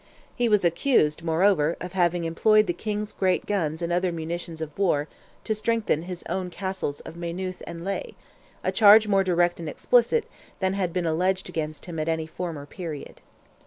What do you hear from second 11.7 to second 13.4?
him at any former period.